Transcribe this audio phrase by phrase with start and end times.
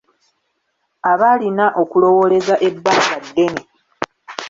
[1.11, 3.61] Aba alina okulowooleza ebbanga ddene.